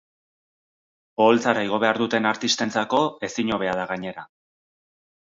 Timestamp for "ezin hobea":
3.27-3.75